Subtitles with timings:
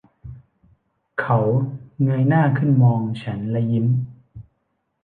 [1.19, 1.39] เขา
[2.01, 3.87] เงยหน้าขึ้นมองฉันและยิ้ม